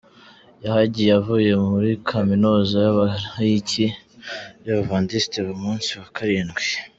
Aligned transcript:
Yahagiye 0.63 1.11
avuye 1.19 1.51
muri 1.67 1.89
Kaminuza 2.09 2.75
y’Abalayiki 2.85 3.85
b’Abadivantisite 4.63 5.37
b’Umunsi 5.47 5.89
wa 5.99 6.07
Karindwi. 6.17 6.63